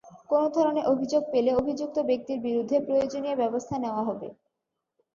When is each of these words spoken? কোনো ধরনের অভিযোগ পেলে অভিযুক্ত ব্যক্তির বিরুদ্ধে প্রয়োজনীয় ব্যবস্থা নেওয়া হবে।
কোনো 0.29 0.47
ধরনের 0.55 0.85
অভিযোগ 0.85 1.21
পেলে 1.31 1.51
অভিযুক্ত 1.55 1.97
ব্যক্তির 2.09 2.39
বিরুদ্ধে 2.47 2.77
প্রয়োজনীয় 2.87 3.35
ব্যবস্থা 3.41 3.75
নেওয়া 3.79 4.03
হবে। 4.09 4.27